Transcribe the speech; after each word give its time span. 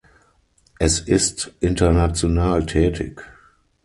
Es 0.79 0.99
ist 0.99 1.53
international 1.59 2.65
tätig. 2.65 3.23